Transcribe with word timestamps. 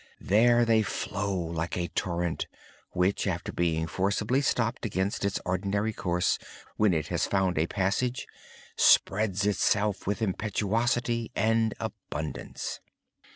There 0.19 0.65
they 0.65 0.81
flow 0.81 1.31
like 1.35 1.77
a 1.77 1.89
torrent, 1.89 2.47
which, 2.89 3.27
after 3.27 3.51
being 3.53 3.85
forcibly 3.85 4.41
stopped 4.41 4.83
against 4.83 5.23
its 5.23 5.39
ordinary 5.45 5.93
course, 5.93 6.39
when 6.75 6.91
it 6.91 7.09
has 7.09 7.27
found 7.27 7.59
a 7.59 7.67
passage, 7.67 8.25
spreads 8.75 9.45
itself 9.45 10.07
with 10.07 10.23
impetuosity 10.23 11.29
and 11.35 11.75
abundance. 11.79 12.79